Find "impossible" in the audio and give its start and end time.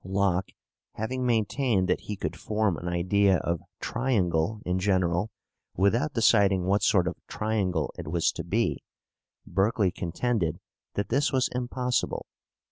11.53-12.25